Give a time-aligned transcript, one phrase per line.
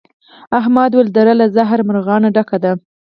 [0.59, 2.71] احمد وويل: دره له زهري مرغانو ډکه ده.